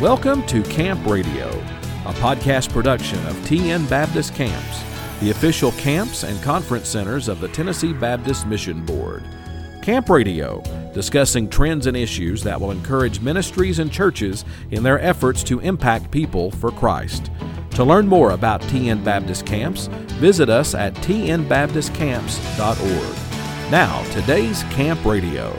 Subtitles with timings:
[0.00, 1.48] Welcome to Camp Radio,
[2.06, 4.84] a podcast production of TN Baptist Camps,
[5.18, 9.24] the official camps and conference centers of the Tennessee Baptist Mission Board.
[9.82, 10.62] Camp Radio,
[10.94, 16.12] discussing trends and issues that will encourage ministries and churches in their efforts to impact
[16.12, 17.32] people for Christ.
[17.70, 19.88] To learn more about TN Baptist Camps,
[20.20, 23.70] visit us at tnbaptistcamps.org.
[23.72, 25.52] Now, today's Camp Radio.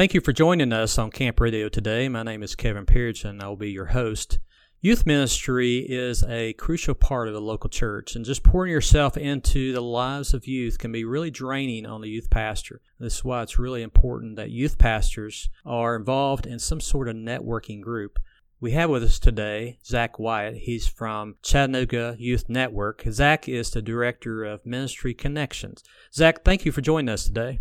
[0.00, 2.08] Thank you for joining us on Camp Radio today.
[2.08, 3.42] My name is Kevin Pearson.
[3.42, 4.38] I will be your host.
[4.80, 9.74] Youth ministry is a crucial part of the local church, and just pouring yourself into
[9.74, 12.80] the lives of youth can be really draining on the youth pastor.
[12.98, 17.16] This is why it's really important that youth pastors are involved in some sort of
[17.16, 18.18] networking group.
[18.58, 20.56] We have with us today Zach Wyatt.
[20.56, 23.02] He's from Chattanooga Youth Network.
[23.10, 25.84] Zach is the director of Ministry Connections.
[26.14, 27.60] Zach, thank you for joining us today.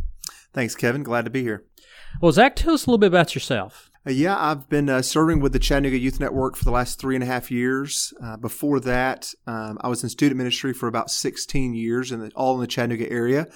[0.54, 1.04] Thanks, Kevin.
[1.04, 1.66] Glad to be here.
[2.22, 3.90] Well, Zach, tell us a little bit about yourself.
[4.08, 7.16] Uh, yeah, I've been uh, serving with the Chattanooga Youth Network for the last three
[7.16, 8.14] and a half years.
[8.24, 12.56] Uh, before that, um, I was in student ministry for about 16 years, and all
[12.56, 13.48] in the Chattanooga area.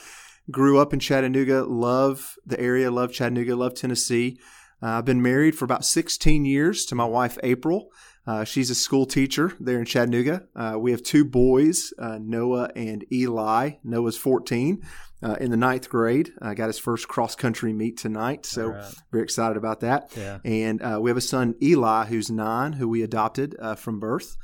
[0.51, 4.37] Grew up in Chattanooga, love the area, love Chattanooga, love Tennessee.
[4.83, 7.89] Uh, I've been married for about 16 years to my wife, April.
[8.27, 10.43] Uh, she's a school teacher there in Chattanooga.
[10.55, 13.71] Uh, we have two boys, uh, Noah and Eli.
[13.83, 14.81] Noah's 14
[15.21, 16.31] uh, in the ninth grade.
[16.41, 18.93] Uh, got his first cross country meet tonight, so right.
[19.11, 20.11] very excited about that.
[20.17, 20.39] Yeah.
[20.43, 24.35] And uh, we have a son, Eli, who's nine, who we adopted from birth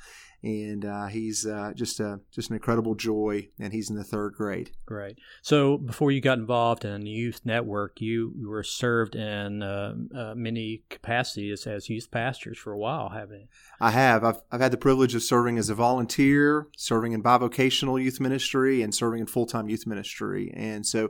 [0.42, 3.50] and uh, he's uh, just a just an incredible joy.
[3.59, 4.72] And he's in the third grade.
[4.86, 5.18] Great.
[5.42, 9.95] So before you got involved in the Youth Network, you, you were served in uh,
[10.16, 13.48] uh, many capacities as youth pastors for a while, haven't you?
[13.82, 14.23] I have.
[14.23, 18.82] I've I've had the privilege of serving as a volunteer, serving in bivocational youth ministry,
[18.82, 20.52] and serving in full time youth ministry.
[20.56, 21.10] And so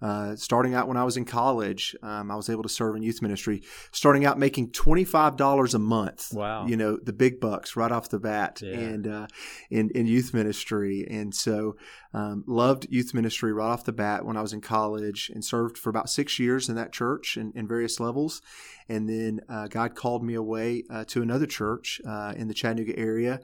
[0.00, 3.02] uh, starting out when I was in college, um, I was able to serve in
[3.02, 3.62] youth ministry.
[3.90, 6.28] Starting out making twenty five dollars a month.
[6.32, 6.66] Wow!
[6.66, 8.78] You know the big bucks right off the bat, yeah.
[8.78, 9.26] and uh,
[9.70, 11.76] in in youth ministry, and so
[12.14, 15.78] um, loved youth ministry right off the bat when I was in college, and served
[15.78, 18.42] for about six years in that church in, in various levels,
[18.88, 22.98] and then uh, God called me away uh, to another church uh, in the Chattanooga
[22.98, 23.40] area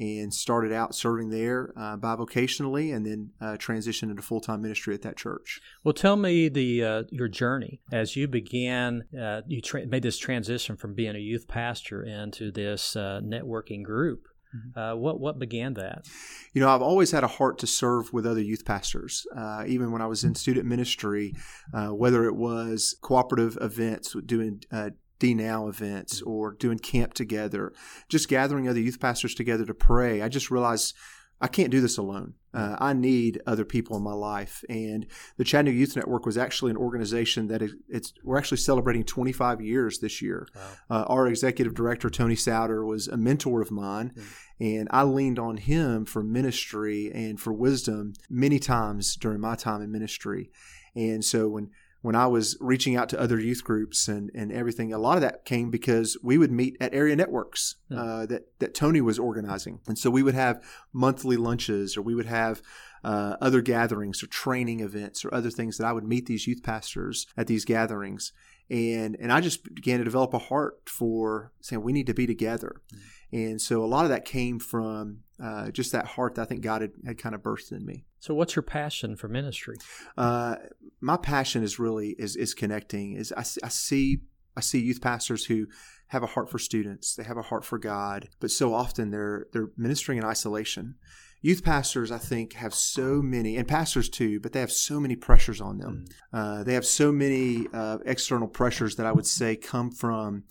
[0.00, 5.02] and started out serving there uh, bivocationally and then uh, transitioned into full-time ministry at
[5.02, 9.86] that church well tell me the uh, your journey as you began uh, you tra-
[9.86, 14.27] made this transition from being a youth pastor into this uh, networking group.
[14.76, 16.06] Uh, what what began that?
[16.54, 19.26] You know, I've always had a heart to serve with other youth pastors.
[19.36, 21.34] Uh, even when I was in student ministry,
[21.74, 24.62] uh, whether it was cooperative events, doing
[25.18, 27.72] D Now events or doing camp together,
[28.08, 30.22] just gathering other youth pastors together to pray.
[30.22, 30.94] I just realized
[31.40, 32.34] I can't do this alone.
[32.58, 34.64] Uh, I need other people in my life.
[34.68, 39.04] And the Chattanooga Youth Network was actually an organization that it, it's we're actually celebrating
[39.04, 40.48] 25 years this year.
[40.54, 40.62] Wow.
[40.90, 44.24] Uh, our executive director Tony Souter was a mentor of mine, mm.
[44.60, 49.82] and I leaned on him for ministry and for wisdom many times during my time
[49.82, 50.50] in ministry.
[50.96, 51.70] And so when
[52.00, 55.22] when I was reaching out to other youth groups and, and everything, a lot of
[55.22, 58.00] that came because we would meet at area networks yeah.
[58.00, 59.80] uh, that, that Tony was organizing.
[59.88, 62.62] And so we would have monthly lunches or we would have
[63.02, 66.62] uh, other gatherings or training events or other things that I would meet these youth
[66.62, 68.32] pastors at these gatherings.
[68.70, 72.26] And, and I just began to develop a heart for saying we need to be
[72.26, 72.80] together.
[72.94, 73.36] Mm-hmm.
[73.36, 76.62] And so a lot of that came from uh, just that heart that I think
[76.62, 78.04] God had, had kind of birthed in me.
[78.20, 79.76] So, what's your passion for ministry?
[80.16, 80.56] Uh,
[81.00, 83.12] my passion is really is is connecting.
[83.12, 84.18] Is I, I see
[84.56, 85.66] I see youth pastors who
[86.08, 87.14] have a heart for students.
[87.14, 90.96] They have a heart for God, but so often they're they're ministering in isolation.
[91.40, 95.14] Youth pastors, I think, have so many, and pastors too, but they have so many
[95.14, 96.06] pressures on them.
[96.34, 96.60] Mm.
[96.60, 100.42] Uh, they have so many uh, external pressures that I would say come from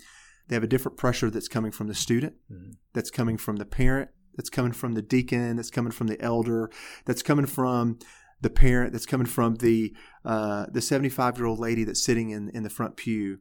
[0.48, 2.72] they have a different pressure that's coming from the student, mm-hmm.
[2.94, 6.72] that's coming from the parent, that's coming from the deacon, that's coming from the elder,
[7.06, 8.00] that's coming from
[8.42, 9.94] the parent, that's coming from the
[10.24, 13.40] uh, the 75 year old lady that's sitting in, in the front pew.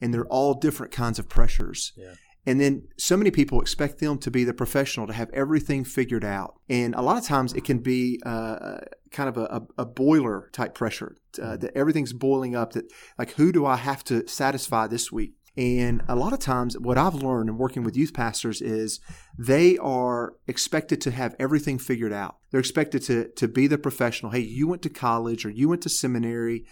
[0.00, 1.92] And they're all different kinds of pressures.
[1.96, 2.14] Yeah.
[2.46, 6.24] And then so many people expect them to be the professional, to have everything figured
[6.24, 6.56] out.
[6.68, 8.78] And a lot of times it can be uh,
[9.10, 11.60] kind of a, a, boiler type pressure uh, mm-hmm.
[11.60, 12.74] that everything's boiling up.
[12.74, 15.34] That like, who do I have to satisfy this week?
[15.56, 18.98] And a lot of times, what I've learned in working with youth pastors is
[19.38, 22.38] they are expected to have everything figured out.
[22.50, 24.32] They're expected to, to be the professional.
[24.32, 26.64] Hey, you went to college or you went to seminary.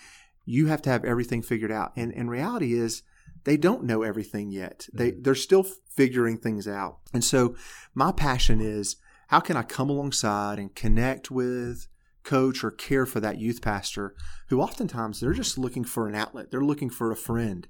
[0.45, 1.93] You have to have everything figured out.
[1.97, 3.03] And, and reality is,
[3.45, 4.89] they don't know everything yet.
[4.93, 5.23] They, mm-hmm.
[5.23, 6.99] they're still figuring things out.
[7.13, 7.55] And so,
[7.95, 8.97] my passion is
[9.29, 11.87] how can I come alongside and connect with,
[12.25, 14.15] coach, or care for that youth pastor
[14.49, 17.69] who oftentimes they're just looking for an outlet, they're looking for a friend.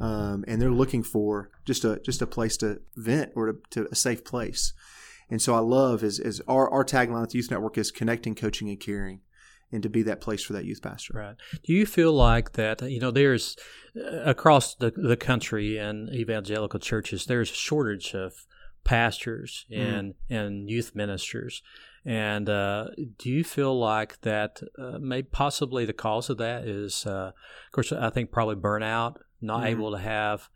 [0.00, 3.88] Um, and they're looking for just a just a place to vent or to, to
[3.90, 4.72] a safe place.
[5.30, 8.34] And so I love is is our, our tagline at the Youth Network is connecting,
[8.34, 9.20] coaching, and caring
[9.70, 11.14] and to be that place for that youth pastor.
[11.14, 11.36] Right.
[11.62, 13.56] Do you feel like that, you know, there's
[13.96, 18.46] uh, across the, the country and evangelical churches, there's a shortage of
[18.84, 19.78] pastors mm.
[19.78, 20.36] and, mm.
[20.36, 21.62] and youth ministers.
[22.04, 27.04] And uh, do you feel like that uh, may possibly the cause of that is,
[27.06, 29.66] uh, of course, I think probably burnout, not mm.
[29.66, 30.48] able to have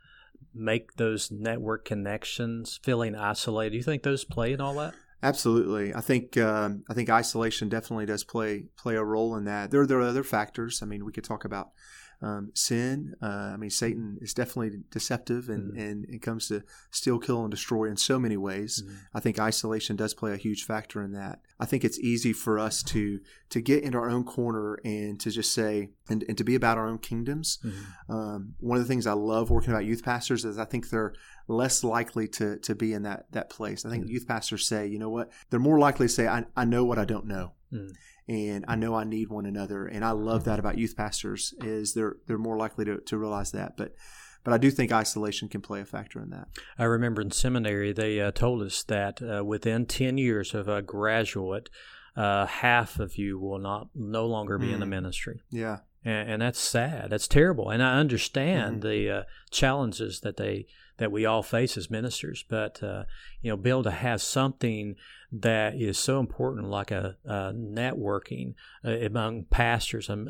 [0.54, 3.70] make those network connections, feeling isolated.
[3.70, 4.94] Do you think those play in all that?
[5.22, 9.70] Absolutely, I think um, I think isolation definitely does play play a role in that.
[9.70, 10.82] There, there are other factors.
[10.82, 11.70] I mean, we could talk about
[12.22, 13.14] um, sin.
[13.20, 15.80] Uh, I mean, Satan is definitely deceptive and, mm-hmm.
[15.80, 18.82] and it comes to steal, kill, and destroy in so many ways.
[18.82, 18.96] Mm-hmm.
[19.14, 21.40] I think isolation does play a huge factor in that.
[21.58, 23.20] I think it's easy for us to
[23.50, 26.78] to get into our own corner and to just say and, and to be about
[26.78, 27.58] our own kingdoms.
[27.64, 28.12] Mm-hmm.
[28.12, 31.14] Um, one of the things I love working about youth pastors is I think they're
[31.48, 33.84] less likely to to be in that that place.
[33.84, 34.12] I think mm-hmm.
[34.12, 36.98] youth pastors say, you know what, they're more likely to say, I, I know what
[36.98, 37.52] I don't know.
[38.28, 39.86] And I know I need one another.
[39.86, 43.52] And I love that about youth pastors is they're they're more likely to, to realize
[43.52, 43.76] that.
[43.76, 43.94] But
[44.44, 46.48] but I do think isolation can play a factor in that.
[46.78, 50.82] I remember in seminary they uh, told us that uh, within ten years of a
[50.82, 51.68] graduate,
[52.16, 54.74] uh, half of you will not no longer be mm.
[54.74, 54.90] in the mm.
[54.90, 55.42] ministry.
[55.50, 55.78] Yeah.
[56.04, 57.10] And, and, that's sad.
[57.10, 57.70] That's terrible.
[57.70, 58.88] And I understand mm-hmm.
[58.88, 60.66] the uh, challenges that they
[60.98, 62.44] that we all face as ministers.
[62.48, 63.04] But uh,
[63.40, 64.96] you know, be able to have something
[65.32, 68.54] that is so important, like a, a networking
[68.84, 70.28] uh, among pastors, um,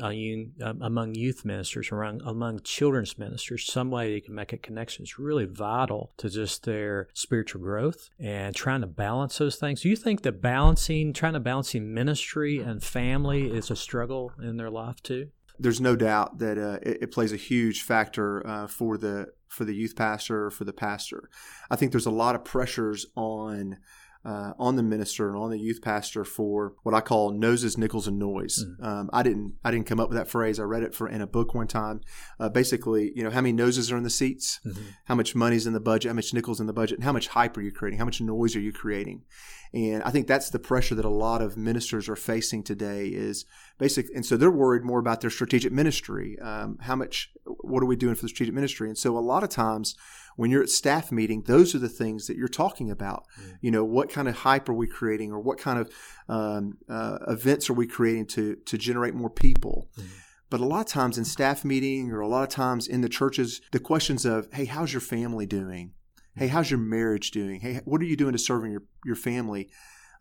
[0.61, 5.19] among youth ministers, around among children's ministers, some way you can make a connection is
[5.19, 9.81] really vital to just their spiritual growth and trying to balance those things.
[9.81, 14.55] Do you think that balancing, trying to balancing ministry and family is a struggle in
[14.55, 15.29] their life too?
[15.59, 19.65] There's no doubt that uh, it, it, plays a huge factor uh, for the for
[19.65, 21.29] the youth pastor for the pastor.
[21.69, 23.77] I think there's a lot of pressures on
[24.25, 28.07] uh, on the minister and on the youth pastor for what I call noses, nickels,
[28.07, 28.63] and noise.
[28.63, 28.85] Mm.
[28.85, 30.59] Um, I didn't I didn't come up with that phrase.
[30.59, 32.01] I read it for in a book one time.
[32.39, 34.81] Uh, basically, you know, how many noses are in the seats, mm-hmm.
[35.05, 37.27] how much money's in the budget, how much nickels in the budget, and how much
[37.29, 39.23] hype are you creating, how much noise are you creating.
[39.73, 43.45] And I think that's the pressure that a lot of ministers are facing today is
[43.79, 44.05] basic.
[44.13, 46.37] And so they're worried more about their strategic ministry.
[46.39, 48.87] Um, how much, what are we doing for the strategic ministry?
[48.87, 49.95] And so a lot of times
[50.35, 53.25] when you're at staff meeting, those are the things that you're talking about.
[53.39, 53.57] Mm.
[53.61, 55.91] You know, what kind of hype are we creating, or what kind of
[56.27, 59.89] um, uh, events are we creating to to generate more people?
[59.97, 60.05] Mm.
[60.49, 63.09] But a lot of times in staff meeting, or a lot of times in the
[63.09, 65.93] churches, the questions of, "Hey, how's your family doing?
[66.35, 67.61] Hey, how's your marriage doing?
[67.61, 69.69] Hey, what are you doing to serving your your family?"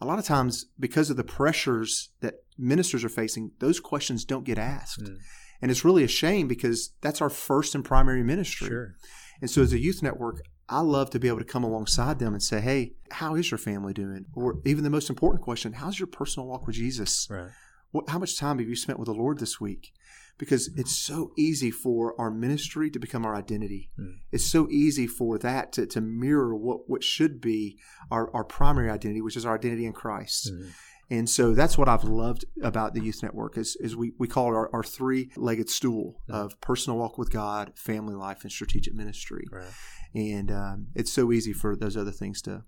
[0.00, 4.44] A lot of times, because of the pressures that ministers are facing, those questions don't
[4.44, 5.00] get asked.
[5.00, 5.19] Mm.
[5.61, 8.67] And it's really a shame because that's our first and primary ministry.
[8.67, 8.97] Sure.
[9.42, 12.32] And so, as a youth network, I love to be able to come alongside them
[12.32, 15.98] and say, "Hey, how is your family doing?" Or even the most important question: How's
[15.98, 17.28] your personal walk with Jesus?
[17.28, 17.50] Right.
[17.90, 19.92] What, how much time have you spent with the Lord this week?
[20.38, 23.90] Because it's so easy for our ministry to become our identity.
[24.00, 24.14] Mm.
[24.30, 27.78] It's so easy for that to, to mirror what, what should be
[28.10, 30.50] our, our primary identity, which is our identity in Christ.
[30.50, 30.70] Mm.
[31.12, 34.47] And so that's what I've loved about the Youth Network is, is we, we call
[34.47, 39.44] it our, our three-legged stool of personal walk with God, family life, and strategic ministry.
[39.53, 39.75] Right.
[40.14, 42.64] And um, it's so easy for those other things to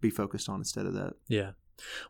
[0.00, 1.12] be focused on instead of that.
[1.28, 1.50] Yeah.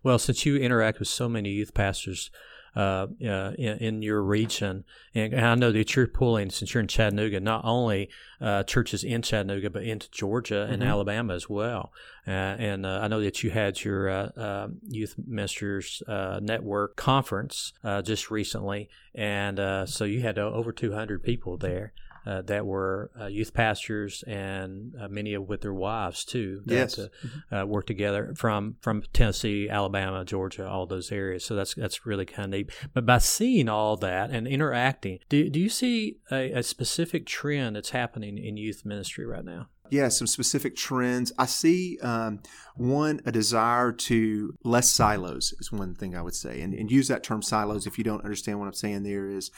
[0.05, 2.31] Well, since you interact with so many youth pastors,
[2.75, 4.85] uh, uh, in, in, your region.
[5.15, 8.09] And, I know that you're pulling, since you're in Chattanooga, not only
[8.41, 10.91] uh, churches in Chattanooga, but into Georgia and mm-hmm.
[10.91, 11.93] Alabama as well.
[12.27, 17.75] Uh, and uh, I know that you had your uh, Youth Ministers Network conference
[18.05, 18.89] just recently.
[19.15, 21.93] And so you had over 200 people there
[22.27, 26.63] uh, that were uh, youth pastors and uh, many of with their wives too.
[26.67, 27.09] That, yes, uh,
[27.53, 27.69] mm-hmm.
[27.69, 31.45] work together from from Tennessee, Alabama, Georgia, all those areas.
[31.45, 32.71] So that's that's really kind of neat.
[32.95, 37.77] But by seeing all that and interacting, do do you see a, a specific trend
[37.77, 39.69] that's happening in youth ministry right now?
[39.93, 41.33] yeah, some specific trends.
[41.39, 42.41] I see um,
[42.77, 47.09] one a desire to less silos is one thing I would say, and, and use
[47.09, 47.87] that term silos.
[47.87, 49.51] If you don't understand what I'm saying, there is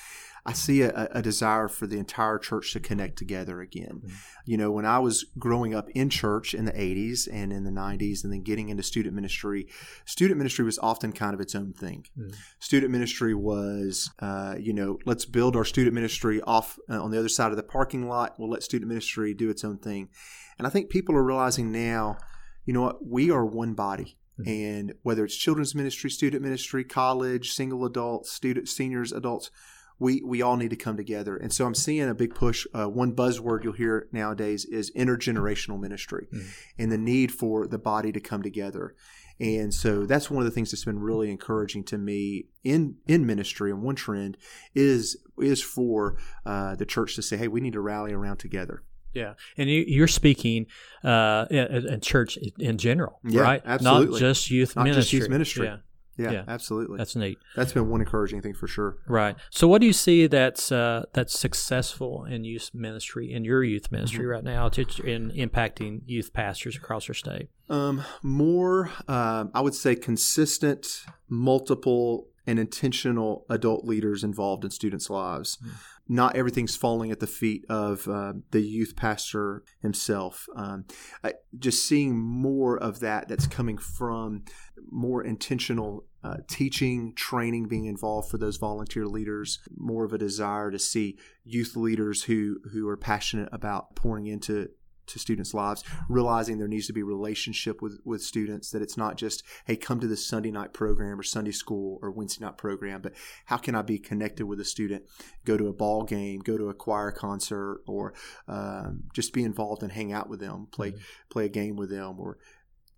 [0.47, 4.03] I see a, a, desire for the entire church to connect together again.
[4.05, 4.15] Mm-hmm.
[4.45, 7.71] You know, when I was growing up in church in the 80s and in the
[7.71, 9.67] 90s, and then getting into student ministry,
[10.05, 12.07] student ministry was often kind of its own thing.
[12.19, 12.33] Mm-hmm.
[12.59, 17.19] Student ministry was, uh, you know, let's build our student ministry off uh, on the
[17.19, 18.35] other side of the parking lot.
[18.39, 20.11] We'll let student ministry do its own thing.
[20.59, 22.19] And I think people are realizing now,
[22.67, 24.19] you know what, we are one body.
[24.39, 24.51] Mm-hmm.
[24.51, 29.51] And whether it's children's ministry, student ministry, college, single adults, student, seniors, adults,
[29.99, 31.37] we we all need to come together.
[31.37, 32.67] And so I'm seeing a big push.
[32.75, 36.47] Uh, one buzzword you'll hear nowadays is intergenerational ministry, mm.
[36.79, 38.95] and the need for the body to come together.
[39.41, 43.27] And so that's one of the things that's been really encouraging to me in in
[43.27, 43.71] ministry.
[43.71, 44.37] And one trend
[44.75, 48.83] is is for uh, the church to say, "Hey, we need to rally around together."
[49.13, 50.67] Yeah, and you, are speaking
[51.05, 53.63] uh, in, in, church in general, yeah, right?
[53.65, 55.03] Absolutely, not just youth not ministry.
[55.03, 55.67] Just youth ministry.
[55.67, 55.77] Yeah.
[56.17, 56.99] Yeah, yeah, absolutely.
[56.99, 57.39] That's neat.
[57.57, 58.99] That's been one encouraging thing for sure.
[59.09, 59.37] Right.
[59.51, 63.91] So, what do you see that's uh, that's successful in youth ministry in your youth
[63.91, 64.31] ministry mm-hmm.
[64.31, 67.49] right now, to, in impacting youth pastors across our state?
[67.69, 75.11] Um, more, uh, I would say, consistent, multiple, and intentional adult leaders involved in students'
[75.11, 75.57] lives.
[75.57, 80.47] Mm-hmm not everything's falling at the feet of uh, the youth pastor himself.
[80.55, 80.85] Um,
[81.23, 84.45] I, just seeing more of that that's coming from
[84.91, 90.71] more intentional uh, teaching, training being involved for those volunteer leaders, more of a desire
[90.71, 94.69] to see youth leaders who, who are passionate about pouring into
[95.07, 99.17] to students' lives, realizing there needs to be relationship with, with students, that it's not
[99.17, 103.01] just, hey, come to this Sunday night program or Sunday school or Wednesday night program,
[103.01, 103.13] but
[103.47, 105.05] how can I be connected with a student?
[105.45, 108.15] Go to a ball game, go to a choir concert, or
[108.49, 111.01] um, just be involved and hang out with them, play mm-hmm.
[111.31, 112.39] play a game with them, or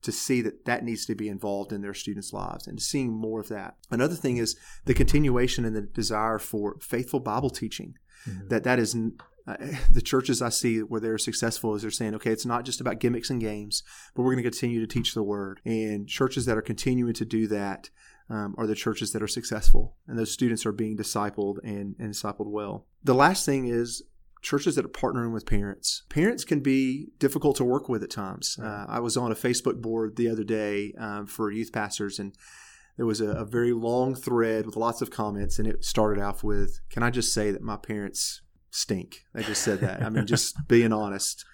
[0.03, 3.41] to see that that needs to be involved in their students' lives and seeing more
[3.41, 3.75] of that.
[3.91, 7.95] Another thing is the continuation and the desire for faithful Bible teaching.
[8.29, 8.49] Mm-hmm.
[8.49, 8.97] That that is
[9.91, 12.99] the churches I see where they're successful is they're saying, okay, it's not just about
[12.99, 13.83] gimmicks and games,
[14.15, 15.61] but we're going to continue to teach the word.
[15.65, 17.91] And churches that are continuing to do that
[18.29, 22.13] um, are the churches that are successful, and those students are being discipled and, and
[22.13, 22.87] discipled well.
[23.05, 24.03] The last thing is
[24.43, 26.03] churches that are partnering with parents.
[26.09, 28.59] Parents can be difficult to work with at times.
[28.61, 32.35] Uh, I was on a Facebook board the other day um, for youth pastors, and
[32.97, 36.43] there was a, a, very long thread with lots of comments, and it started off
[36.43, 38.43] with, "Can I just say that my parents
[38.77, 39.25] stink.
[39.35, 40.03] I just said that.
[40.03, 41.45] I mean, just being honest.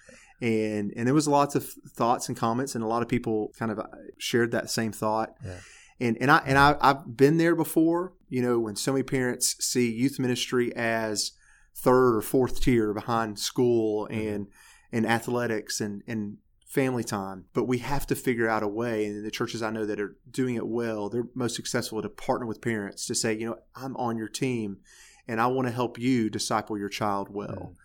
[0.41, 1.65] And and there was lots of
[1.95, 3.87] thoughts and comments, and a lot of people kind of uh,
[4.17, 5.35] shared that same thought.
[5.43, 5.59] Yeah.
[5.99, 8.13] And and I and I, I've been there before.
[8.29, 11.31] You know, when so many parents see youth ministry as
[11.75, 14.27] third or fourth tier behind school mm-hmm.
[14.27, 14.47] and
[14.91, 16.37] and athletics and and
[16.73, 17.45] family time.
[17.53, 20.17] But we have to figure out a way, and the churches I know that are
[20.29, 23.95] doing it well, they're most successful to partner with parents to say, you know, I'm
[23.95, 24.79] on your team
[25.27, 27.75] and I want to help you disciple your child well.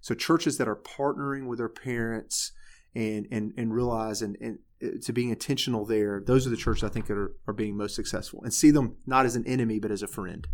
[0.00, 2.52] So churches that are partnering with their parents
[2.94, 6.84] and and and realize and, and uh, to being intentional there, those are the churches
[6.84, 9.78] I think that are, are being most successful and see them not as an enemy
[9.78, 10.46] but as a friend.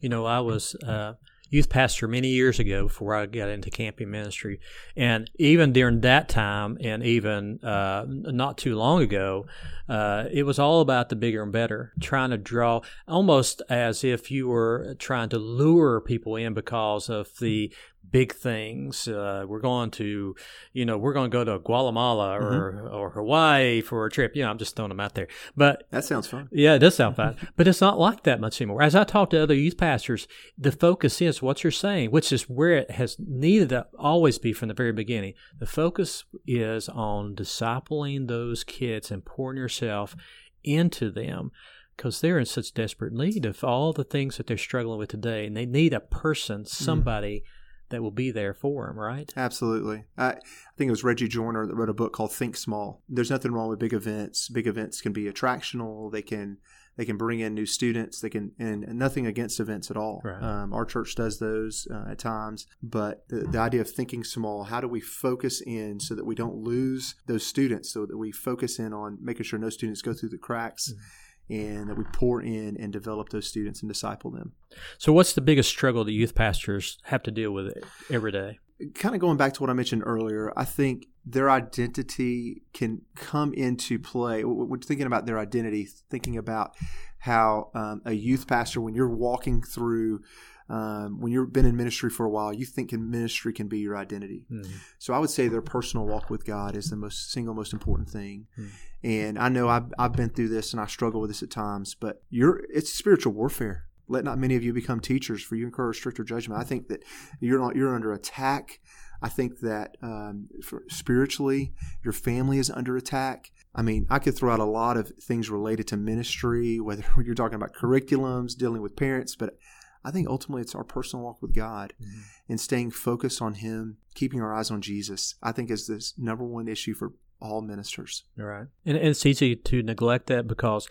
[0.00, 1.14] You know, I was uh,
[1.50, 4.60] youth pastor many years ago before I got into camping ministry.
[4.96, 9.46] And even during that time, and even uh, not too long ago,
[9.88, 14.30] uh, it was all about the bigger and better, trying to draw almost as if
[14.30, 17.72] you were trying to lure people in because of the
[18.10, 19.08] big things.
[19.08, 20.34] Uh, we're going to,
[20.72, 22.94] you know, we're going to go to Guatemala or, mm-hmm.
[22.94, 24.34] or Hawaii for a trip.
[24.34, 25.28] You know, I'm just throwing them out there.
[25.56, 26.48] But that sounds fun.
[26.52, 27.36] Yeah, it does sound fun.
[27.56, 28.82] but it's not like that much anymore.
[28.82, 30.26] As I talk to other youth pastors,
[30.58, 34.52] the focus is what you're saying, which is where it has needed to always be
[34.52, 35.34] from the very beginning.
[35.58, 40.16] The focus is on discipling those kids and pouring yourself
[40.62, 41.50] into them
[41.96, 45.46] because they're in such desperate need of all the things that they're struggling with today
[45.46, 46.68] and they need a person mm.
[46.68, 47.44] somebody mm
[47.90, 49.32] that will be there for them, right?
[49.36, 50.04] Absolutely.
[50.16, 50.34] I, I
[50.76, 53.02] think it was Reggie Joiner that wrote a book called Think Small.
[53.08, 54.48] There's nothing wrong with big events.
[54.48, 56.10] Big events can be attractional.
[56.10, 56.58] They can
[56.96, 58.20] they can bring in new students.
[58.20, 60.20] They can and, and nothing against events at all.
[60.24, 60.42] Right.
[60.42, 64.64] Um, our church does those uh, at times, but the, the idea of thinking small.
[64.64, 67.92] How do we focus in so that we don't lose those students?
[67.92, 70.92] So that we focus in on making sure no students go through the cracks.
[70.92, 71.00] Mm-hmm
[71.50, 74.52] and that we pour in and develop those students and disciple them.
[74.98, 77.72] So, what's the biggest struggle that youth pastors have to deal with
[78.10, 78.58] every day?
[78.94, 83.52] Kind of going back to what I mentioned earlier, I think their identity can come
[83.52, 84.42] into play.
[84.44, 86.74] When thinking about their identity, thinking about
[87.18, 90.22] how um, a youth pastor, when you're walking through
[90.70, 93.96] um, when you've been in ministry for a while, you think ministry can be your
[93.96, 94.44] identity.
[94.50, 94.70] Mm-hmm.
[94.98, 98.08] So I would say their personal walk with God is the most single most important
[98.08, 98.46] thing.
[98.56, 98.68] Mm-hmm.
[99.02, 101.94] And I know I've, I've been through this and I struggle with this at times,
[101.94, 103.86] but you're it's spiritual warfare.
[104.08, 106.60] Let not many of you become teachers, for you incur stricter judgment.
[106.60, 107.04] I think that
[107.40, 108.80] you're not, you're under attack.
[109.22, 110.48] I think that um,
[110.88, 113.52] spiritually, your family is under attack.
[113.74, 117.34] I mean, I could throw out a lot of things related to ministry, whether you're
[117.34, 119.56] talking about curriculums, dealing with parents, but
[120.04, 122.20] I think ultimately it's our personal walk with God mm-hmm.
[122.48, 125.34] and staying focused on Him, keeping our eyes on Jesus.
[125.42, 128.24] I think is this number one issue for all ministers.
[128.36, 130.88] Right, and, and it's easy to neglect that because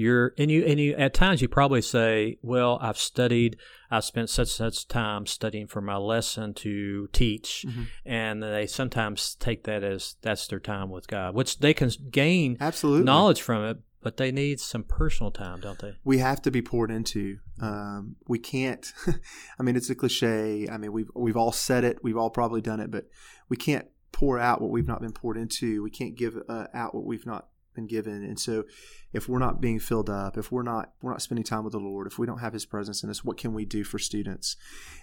[0.00, 3.56] you're and you and you at times you probably say, "Well, I've studied,
[3.90, 7.82] I've spent such such time studying for my lesson to teach," mm-hmm.
[8.04, 12.56] and they sometimes take that as that's their time with God, which they can gain
[12.60, 15.96] absolutely knowledge from it, but they need some personal time, don't they?
[16.04, 17.38] We have to be poured into.
[17.60, 18.90] Um, we can't.
[19.58, 20.66] I mean, it's a cliche.
[20.70, 21.98] I mean, we've we've all said it.
[22.02, 23.06] We've all probably done it, but
[23.48, 23.86] we can't
[24.20, 25.82] pour out what we've not been poured into.
[25.82, 28.22] We can't give uh, out what we've not been given.
[28.22, 28.64] And so,
[29.14, 31.78] if we're not being filled up, if we're not we're not spending time with the
[31.78, 34.56] Lord, if we don't have His presence in us, what can we do for students?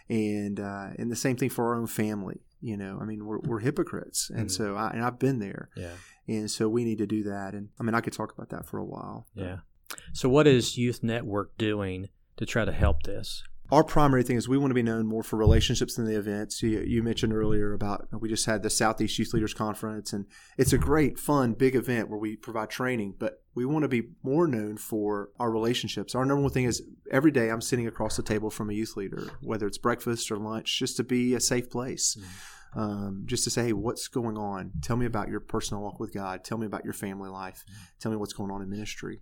[0.08, 2.42] And uh, and the same thing for our own family.
[2.62, 4.64] You know, I mean, we're, we're hypocrites, and mm-hmm.
[4.64, 5.70] so I, and I've been there.
[5.76, 5.94] Yeah.
[6.28, 7.54] And so we need to do that.
[7.54, 9.28] And I mean, I could talk about that for a while.
[9.34, 9.58] Yeah.
[10.14, 13.44] So what is Youth Network doing to try to help this?
[13.70, 16.64] Our primary thing is we want to be known more for relationships than the events.
[16.64, 20.26] You, you, mentioned earlier about we just had the Southeast Youth Leaders Conference, and
[20.58, 23.16] it's a great, fun, big event where we provide training.
[23.20, 26.16] But we want to be more known for our relationships.
[26.16, 26.82] Our number one thing is
[27.12, 30.38] every day I'm sitting across the table from a youth leader, whether it's breakfast or
[30.38, 32.16] lunch, just to be a safe place.
[32.18, 32.54] Mm-hmm.
[32.76, 34.72] Um, just to say, hey, what's going on?
[34.84, 36.44] Tell me about your personal walk with God.
[36.44, 37.64] Tell me about your family life.
[37.64, 37.84] Mm-hmm.
[38.00, 39.22] Tell me what's going on in ministry.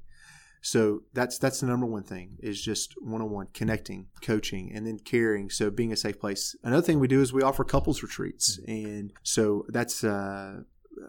[0.65, 4.86] So that's that's the number one thing is just one on one connecting, coaching, and
[4.88, 5.51] then caring.
[5.51, 6.55] So being a safe place.
[6.63, 10.62] Another thing we do is we offer couples retreats, and so that's uh,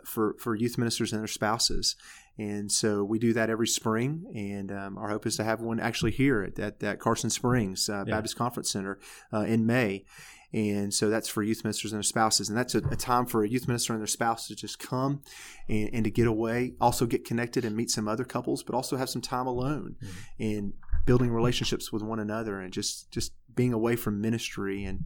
[0.05, 1.97] for for youth ministers and their spouses.
[2.39, 5.81] And so we do that every spring, and um, our hope is to have one
[5.81, 8.15] actually here at, at, at Carson Springs uh, yeah.
[8.15, 8.99] Baptist Conference Center
[9.33, 10.05] uh, in May.
[10.53, 12.49] And so that's for youth ministers and their spouses.
[12.49, 15.23] And that's a, a time for a youth minister and their spouse to just come
[15.69, 18.97] and, and, to get away, also get connected and meet some other couples, but also
[18.97, 20.43] have some time alone mm-hmm.
[20.43, 20.73] and
[21.05, 25.05] building relationships with one another and just, just being away from ministry and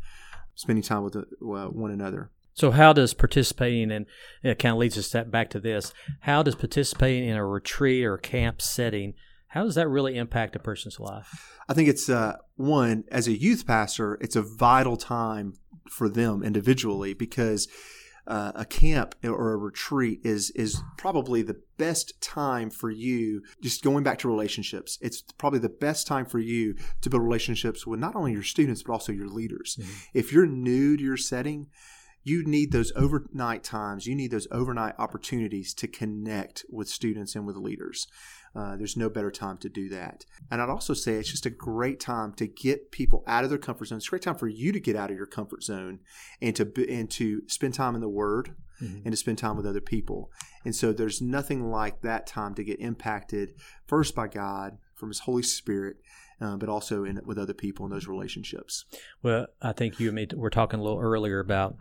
[0.54, 2.30] spending time with uh, one another.
[2.60, 4.06] So, how does participating in
[4.42, 5.94] it kind of leads us back to this?
[6.20, 9.14] How does participating in a retreat or camp setting
[9.50, 11.58] how does that really impact a person's life?
[11.68, 15.54] I think it's uh, one as a youth pastor, it's a vital time
[15.88, 17.66] for them individually because
[18.28, 23.42] uh, a camp or a retreat is is probably the best time for you.
[23.60, 27.84] Just going back to relationships, it's probably the best time for you to build relationships
[27.84, 29.78] with not only your students but also your leaders.
[29.80, 29.90] Mm-hmm.
[30.14, 31.66] If you're new to your setting,
[32.22, 34.06] you need those overnight times.
[34.06, 38.06] You need those overnight opportunities to connect with students and with leaders.
[38.54, 40.24] Uh, there's no better time to do that.
[40.50, 43.58] And I'd also say it's just a great time to get people out of their
[43.58, 43.98] comfort zone.
[43.98, 46.00] It's a great time for you to get out of your comfort zone
[46.42, 49.02] and to and to spend time in the Word mm-hmm.
[49.04, 50.32] and to spend time with other people.
[50.64, 53.54] And so there's nothing like that time to get impacted
[53.86, 55.96] first by God from His Holy Spirit.
[56.42, 58.86] Uh, but also in with other people in those relationships.
[59.22, 61.76] Well, I think you and me were talking a little earlier about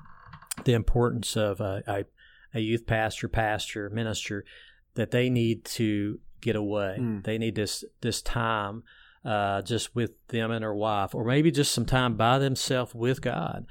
[0.69, 2.05] the importance of a, a,
[2.53, 4.45] a youth pastor, pastor, minister,
[4.93, 6.97] that they need to get away.
[6.99, 7.23] Mm.
[7.23, 8.83] They need this this time
[9.25, 13.19] uh, just with them and their wife, or maybe just some time by themselves with
[13.19, 13.65] God.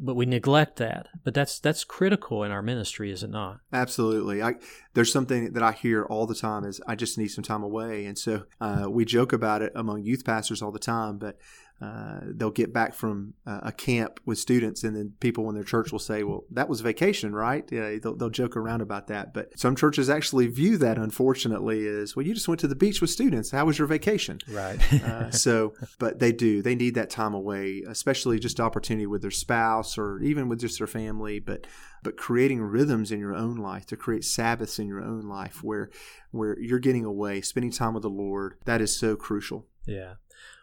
[0.00, 1.08] But we neglect that.
[1.24, 3.58] But that's that's critical in our ministry, is it not?
[3.72, 4.40] Absolutely.
[4.40, 4.54] I,
[4.94, 8.06] there's something that I hear all the time is I just need some time away,
[8.06, 11.18] and so uh, we joke about it among youth pastors all the time.
[11.18, 11.36] But
[11.80, 15.64] uh, they'll get back from uh, a camp with students, and then people in their
[15.64, 19.34] church will say, "Well, that was vacation, right?" Yeah, they'll, they'll, joke around about that.
[19.34, 22.24] But some churches actually view that, unfortunately, as well.
[22.24, 23.50] You just went to the beach with students.
[23.50, 24.38] How was your vacation?
[24.48, 24.80] Right.
[24.92, 26.62] uh, so, but they do.
[26.62, 30.78] They need that time away, especially just opportunity with their spouse or even with just
[30.78, 31.40] their family.
[31.40, 31.66] But
[32.04, 35.90] but creating rhythms in your own life to create Sabbaths in your own life where
[36.30, 38.58] where you're getting away, spending time with the Lord.
[38.64, 39.66] That is so crucial.
[39.86, 40.14] Yeah.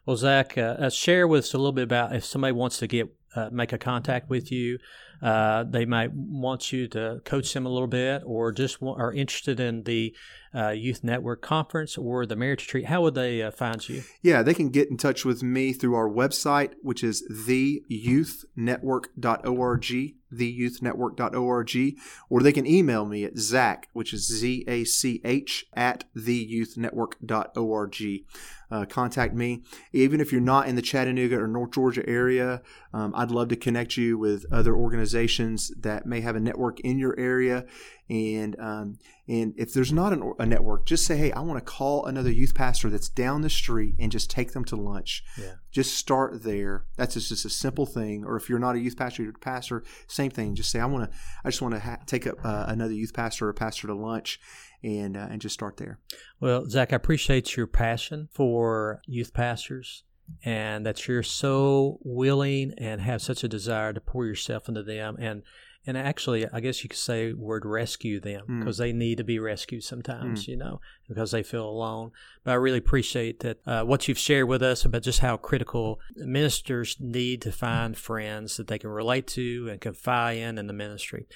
[0.06, 2.88] Well, Zach, uh, uh, share with us a little bit about if somebody wants to
[2.88, 4.78] get uh, make a contact with you.
[5.22, 9.60] Uh, they might want you to coach them a little bit, or just are interested
[9.60, 10.16] in the
[10.54, 12.86] uh, Youth Network Conference or the Marriage Retreat.
[12.86, 14.04] How would they uh, find you?
[14.22, 21.98] Yeah, they can get in touch with me through our website, which is theyouth.network.org theyouth.network.org,
[22.30, 28.26] or they can email me at Zach, which is Z A C H, at theyouth.network.org.
[28.72, 29.64] Uh, contact me.
[29.92, 32.62] Even if you're not in the Chattanooga or North Georgia area,
[32.94, 36.98] um, I'd love to connect you with other organizations that may have a network in
[36.98, 37.66] your area.
[38.10, 38.98] And um,
[39.32, 42.30] and if there's not an, a network, just say, hey, I want to call another
[42.30, 45.24] youth pastor that's down the street and just take them to lunch.
[45.40, 45.54] Yeah.
[45.72, 46.84] Just start there.
[46.98, 48.26] That's just, just a simple thing.
[48.26, 50.56] Or if you're not a youth pastor, you're a pastor, same thing.
[50.56, 53.14] Just say, I want to, I just want to ha- take a, uh, another youth
[53.14, 54.38] pastor or pastor to lunch
[54.84, 56.00] and uh, and just start there.
[56.42, 60.04] Well, Zach, I appreciate your passion for youth pastors
[60.44, 65.16] and that you're so willing and have such a desire to pour yourself into them
[65.20, 65.44] and
[65.86, 68.80] and actually i guess you could say word rescue them because mm.
[68.80, 70.48] they need to be rescued sometimes mm.
[70.50, 72.12] you know because they feel alone
[72.44, 76.00] but i really appreciate that uh, what you've shared with us about just how critical
[76.16, 80.74] ministers need to find friends that they can relate to and confide in in the
[80.74, 81.28] ministry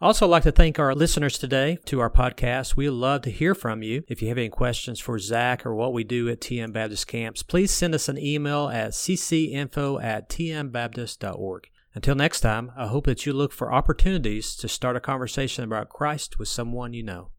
[0.00, 2.76] I also like to thank our listeners today to our podcast.
[2.76, 4.04] We love to hear from you.
[4.06, 7.42] If you have any questions for Zach or what we do at TN Baptist Camps,
[7.42, 11.68] please send us an email at ccinfo at tnbaptist.org.
[11.98, 15.88] Until next time, I hope that you look for opportunities to start a conversation about
[15.88, 17.30] Christ with someone you know.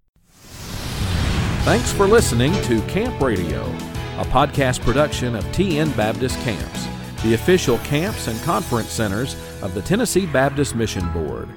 [1.64, 3.64] Thanks for listening to Camp Radio,
[4.18, 6.88] a podcast production of TN Baptist Camps,
[7.24, 11.48] the official camps and conference centers of the Tennessee Baptist Mission Board.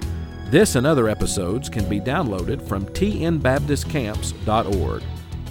[0.47, 5.03] This and other episodes can be downloaded from tnbaptistcamps.org.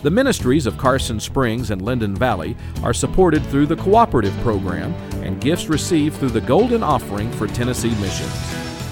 [0.01, 5.39] The ministries of Carson Springs and Linden Valley are supported through the Cooperative Program and
[5.39, 8.33] gifts received through the Golden Offering for Tennessee Missions.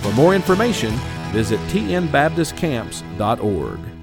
[0.04, 0.92] For more information,
[1.32, 3.99] visit tnbaptistcamps.org.